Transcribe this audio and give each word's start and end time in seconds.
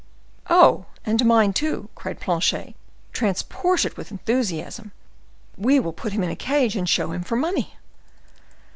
"Oh! 0.49 0.87
and 1.05 1.19
to 1.19 1.25
mine 1.25 1.53
too," 1.53 1.87
cried 1.93 2.19
Planchet, 2.19 2.73
transported 3.13 3.97
with 3.97 4.09
enthusiasm. 4.09 4.93
"We 5.59 5.79
will 5.79 5.93
put 5.93 6.11
him 6.11 6.23
in 6.23 6.31
a 6.31 6.35
cage 6.35 6.75
and 6.75 6.89
show 6.89 7.11
him 7.11 7.21
for 7.21 7.35
money." 7.35 7.77